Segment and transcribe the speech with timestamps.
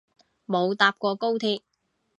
[0.47, 1.61] 冇搭過高鐵